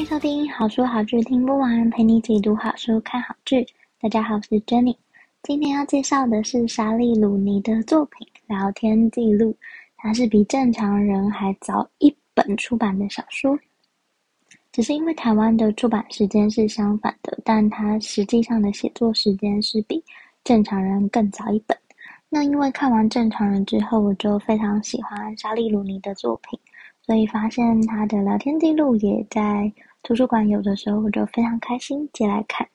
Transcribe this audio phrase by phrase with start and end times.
[0.00, 3.66] 欢迎收听好书好剧听不完，陪你一起读好书、看好剧。
[4.00, 4.96] 大家好，我是 Jenny。
[5.42, 9.50] 今天要介绍的是莎莉鲁尼的作品《聊天记录》，
[9.98, 13.58] 它是比正常人还早一本出版的小说。
[14.72, 20.02] 只是因为台湾的出版时间是相反的，但它实际上的写作时间是比
[20.42, 21.76] 正常人更早一本。
[22.30, 26.58] 那因为看完《正常人》之后，我就非常喜欢莎莉鲁尼的作品，
[27.02, 29.70] 所以发现他的聊天记录也在。
[30.02, 32.66] 图书馆有的时候我就非常开心借来看。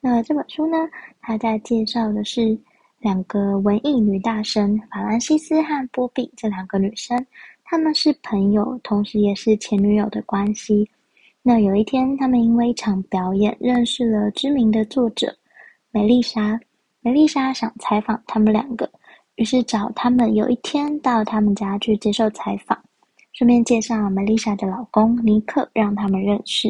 [0.00, 0.76] 那这本书呢，
[1.20, 2.56] 它在介绍的是
[3.00, 7.26] 两个文艺女大生法兰西斯和波比这两个女生，
[7.64, 10.88] 她们是朋友，同时也是前女友的关系。
[11.42, 15.34] 那有一天，她们因为一场表演认识了知名的作者
[15.90, 16.60] 梅丽莎。
[17.00, 18.90] 梅丽莎想采访他们两个，
[19.36, 22.78] 于是找他们有一天到他们家去接受采访。
[23.38, 26.68] 顺便介绍梅丽莎的老公尼克，让他们认识。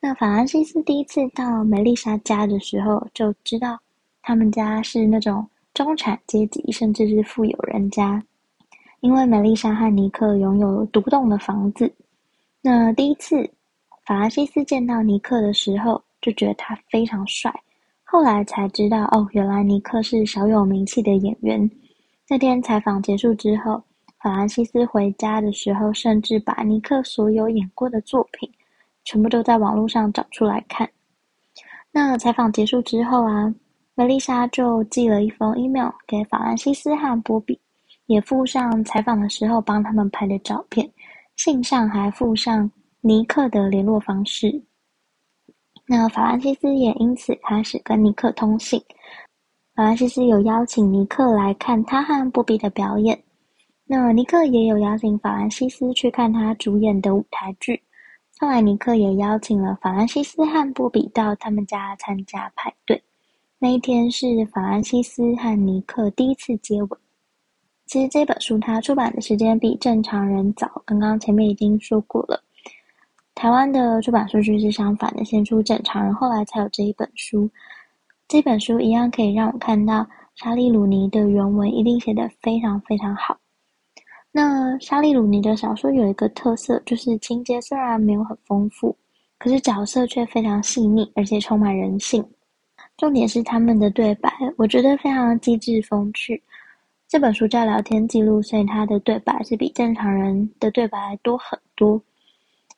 [0.00, 3.78] 那法兰西斯第一次到梅丽莎家的时候，就知道
[4.20, 8.20] 他们家是那种中产阶级，甚至是富有人家。
[9.02, 11.88] 因为梅丽莎和尼克拥有独栋的房子。
[12.60, 13.48] 那第一次
[14.04, 17.54] 法兰西斯见到尼克的时候，就觉得他非常帅。
[18.02, 21.70] 后来才知道，哦，原来尼克是小有名气的演员。
[22.28, 23.80] 那天采访结束之后。
[24.20, 28.50] 法兰西斯回家的时候，甚至把尼克所有演过的作品，
[29.04, 30.88] 全部都在网络上找出来看。
[31.92, 33.54] 那采访结束之后啊，
[33.94, 37.58] 梅丽莎就寄了一封 email 给法兰西斯和波比，
[38.06, 40.90] 也附上采访的时候帮他们拍的照片，
[41.36, 42.68] 信上还附上
[43.00, 44.62] 尼克的联络方式。
[45.86, 48.82] 那法兰西斯也因此开始跟尼克通信。
[49.76, 53.16] 法兰西斯有邀请尼克来看他和波比的表演。
[53.90, 57.82] 那尼克也有邀请法兰西斯去看他主演的舞台剧。
[58.38, 63.02] 后来尼克也邀请了法兰西斯和波比到他们家参加派对。
[63.58, 66.90] 那一天是法兰西斯和尼克第一次接吻。
[67.86, 72.38] 其实这本书它出版的时间比正常人早，刚刚前面已经说过了。
[73.34, 77.50] 台湾的出版顺序是相反的，先出正常人，后来才有这一本书。
[78.28, 83.38] 这本书一样可以让我看到莎莉鲁尼的原文一定写得非常非常好。
[84.30, 88.96] 那莎莉鲁尼的小说有一个特色，就是情节虽然没有很丰富，
[89.38, 92.24] 可是角色却非常细腻，而且充满人性。
[92.96, 96.42] 重点是他们的对白，我觉得非常机智风趣。
[97.08, 102.00] 这本书叫聊天记录，所以他的对白是比正常人的对白多很多，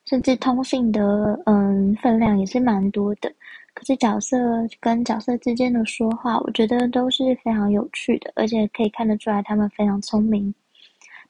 [0.05, 3.31] 甚至通信的嗯分量也是蛮多的。
[3.73, 4.37] 可是角色
[4.79, 10.53] 跟角色之间的说话，我觉得都是非常有趣的，而且可以看得出来他们非常聪明。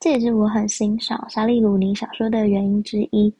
[0.01, 3.31] 这也是我很欣赏莎莉鲁尼小说的原因之一。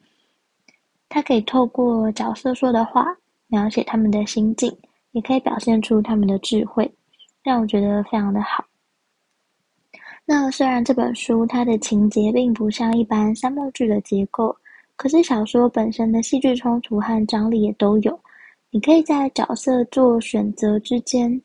[1.08, 3.04] 他可以透过角色说的话，
[3.48, 4.72] 描写他们的心境，
[5.10, 6.88] 也可以表现出他们的智慧，
[7.42, 8.64] 让我觉得非常的好。
[10.24, 14.56] 那虽然这本书它的情节并不像一般三幕剧的结构，
[14.94, 18.20] 可是小说本身的戏剧冲突和张力也都有。
[18.70, 21.42] 你可以在角色做选择之间，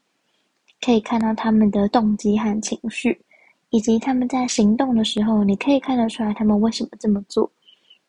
[0.80, 3.20] 可以看到他们的动机和情绪。
[3.78, 7.48] 以及他们在行动的时候，你可以看得出来他们为什么这么做，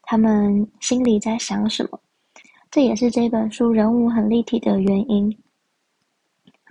[0.01, 2.01] 他们心里在想什么，
[2.71, 5.31] 这也是这本书人物很立体的原因。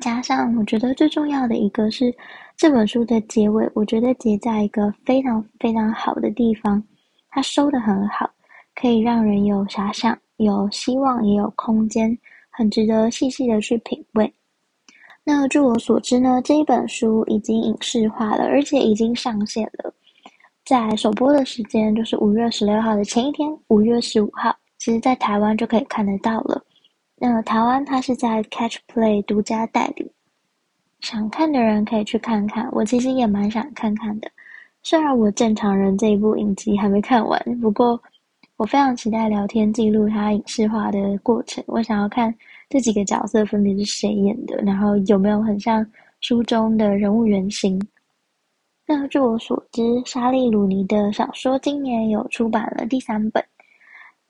[0.02, 2.12] 加上我觉得最重要的一个是
[2.56, 6.84] 这本书的结尾，我觉得结在一个非常非常好的地方，
[7.30, 8.28] 它收得很好，
[8.74, 12.18] 可以让人有遐想、有希望，也有空间，
[12.50, 14.34] 很值得细细的去品味。
[15.30, 19.94] 那据我所知呢，这一本书已经影视化了，而且已经上线了。
[20.64, 26.64] 在首播的时间就是五月十六号的前一天，五月十五号，其实在台湾就可以看得到了。
[27.18, 30.10] 那台湾它是在 Catch Play 独家代理，
[31.02, 32.70] 想看的人可以去看看。
[32.72, 34.32] 我其实也蛮想看看的，
[34.82, 38.02] 虽然我正常人这一部影集还没看完，不过
[38.56, 42.34] 我非常期待聊天记录它影视化的过程，我想要看。
[42.70, 44.56] 这几个角色分别是谁演的？
[44.58, 45.86] 然后有没有很像
[46.20, 47.82] 书中的人物原型？
[48.86, 53.44] 那据我所知，莎莉鲁尼的小说今年有出版了第三本。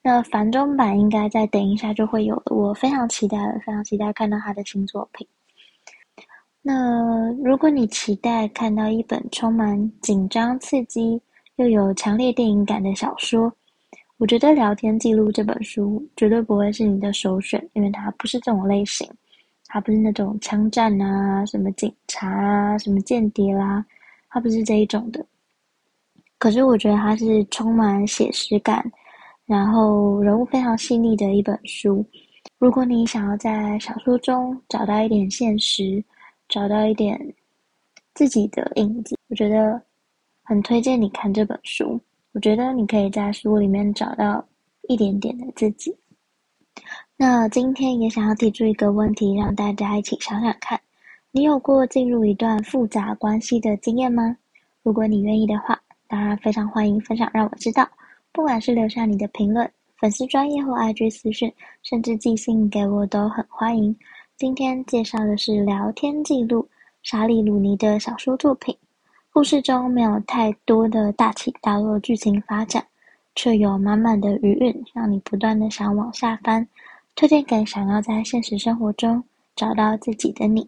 [0.03, 5.27] 那繁中版应该再等一下就会有了，我非常期待，非常期待看到他的新作品。
[6.61, 11.21] 那如果你期待看到一本充满紧张刺激
[11.55, 13.51] 又有强烈电影感的小说，
[14.17, 19.07] 我觉得《聊天记录》这本书绝对不会是你的首选，因为它不是这种类型，
[19.67, 23.85] 它不是那种枪战啊、什么警察啊、什么间谍啦，
[24.29, 25.23] 它不是这一种的。
[26.39, 28.83] 可是我觉得它是充满写实感，
[29.45, 32.03] 然后人物非常细腻的一本书。
[32.57, 36.03] 如果你想要在小说中找到一点现实，
[36.49, 37.19] 找到一点
[38.15, 39.79] 自己的影子，我觉得
[40.41, 42.01] 很推荐你看这本书。
[42.37, 44.45] 我觉得你可以在书里面找到
[44.87, 45.97] 一点点的自己。
[47.15, 50.79] 那今天也想要提出一个问题，让大家一起想想看：
[51.31, 54.37] 你有过进入一段复杂关系的经验吗？
[54.83, 57.89] 如果你愿意的话，当然非常欢迎分享，让我知道。
[58.31, 59.67] 不管是留下你的评论、
[59.99, 61.51] 粉丝专业或 IG 私讯，
[61.81, 63.97] 甚至寄信给我，都很欢迎。
[64.37, 66.61] 今天介绍的是《聊天记录》，
[67.01, 68.77] 莎莉·鲁尼的小说作品。
[69.37, 72.83] 故事中没有太多的大起大落剧情发展，
[73.35, 76.67] 却有满满的余韵，让你不断的想往下翻。
[77.15, 79.23] 推荐给想要在现实生活中
[79.55, 80.67] 找到自己的你。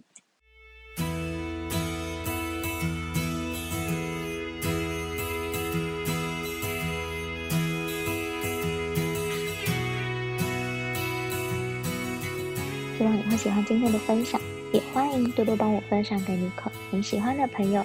[12.96, 14.40] 希望你会喜欢今天的分享，
[14.72, 17.84] 也欢迎多多帮我分享给你可很喜欢的朋友。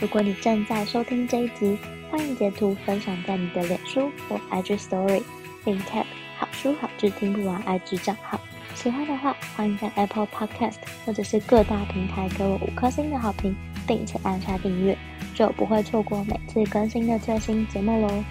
[0.00, 1.78] 如果你正在收听这一集，
[2.10, 5.22] 欢迎截图分享在你的脸书或 IG Story，
[5.64, 6.04] 并 tag
[6.36, 8.38] 好书好剧听不完 IG 账号。
[8.74, 10.76] 喜欢的话，欢迎在 Apple Podcast
[11.06, 13.54] 或者是各大平台给我五颗星的好评，
[13.86, 14.98] 并且按下订阅，
[15.32, 18.24] 就不会错过每次更新的最新节目喽。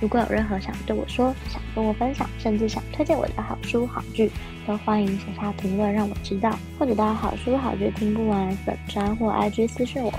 [0.00, 4.30] 如果有任何想对我说、想跟我分享，甚至想推荐我的好书好剧，
[4.66, 10.12] 都欢迎写下评论让我知道，或者到好书好剧听不完粉专或 IG 私讯我。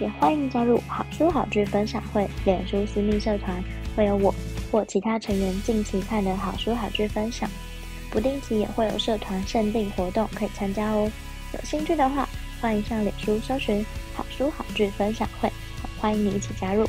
[0.00, 3.62] 也欢迎加入好书好剧分享会脸书私密社团，
[3.94, 4.34] 会有我
[4.72, 7.48] 或其他成员近期看的好书好剧分享，
[8.10, 11.10] 不定期也会有社团限定活动可以参加哦。
[11.52, 12.26] 有兴趣的话，
[12.62, 15.52] 欢迎上脸书搜寻好书好剧分享会，
[16.00, 16.88] 欢迎你一起加入。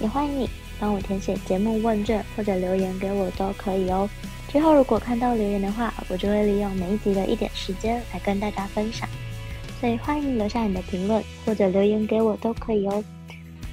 [0.00, 0.50] 也欢迎你
[0.80, 4.10] 帮我填写节目问卷或者留言给我都可以哦。
[4.48, 9.08] 之后如果看到留言的话，我就会利用每一集的一点时间来跟大家分享。
[9.84, 13.04] 所以欢迎留下你的评论或者留言给我都可以哦。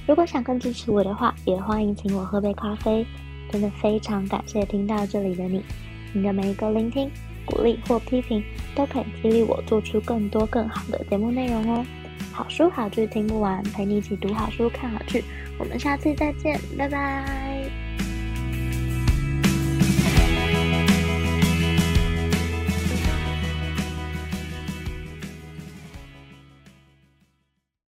[0.05, 3.05] 如果想更支持我的话，也欢迎请我喝杯咖啡。
[3.49, 5.63] 真的非常感谢听到这里的你，
[6.11, 7.09] 你的每一个聆听、
[7.45, 8.43] 鼓励或批评，
[8.75, 11.85] 都可以激励我做出更多更好的节目内容哦。
[12.33, 15.23] 好书好剧听不完，陪你一起读好书、看好剧。
[15.57, 17.50] 我们下次再见，拜拜。